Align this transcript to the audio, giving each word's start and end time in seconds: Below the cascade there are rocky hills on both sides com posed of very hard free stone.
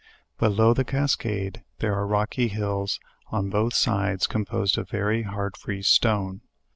Below 0.39 0.73
the 0.73 0.83
cascade 0.83 1.61
there 1.77 1.93
are 1.93 2.07
rocky 2.07 2.47
hills 2.47 2.99
on 3.27 3.51
both 3.51 3.75
sides 3.75 4.25
com 4.25 4.45
posed 4.45 4.79
of 4.79 4.89
very 4.89 5.21
hard 5.21 5.55
free 5.55 5.83
stone. 5.83 6.41